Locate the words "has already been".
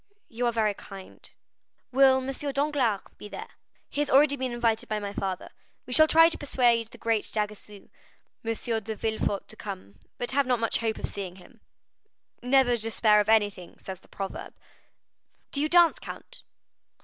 4.01-4.51